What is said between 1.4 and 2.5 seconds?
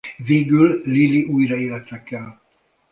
életre kel.